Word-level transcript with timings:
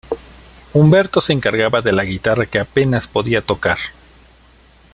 Humberto 0.73 1.21
se 1.21 1.31
encargaba 1.31 1.81
de 1.83 1.91
la 1.91 2.03
guitarra 2.05 2.47
que 2.47 2.57
apenas 2.57 3.07
podía 3.07 3.41
tocar. 3.43 3.77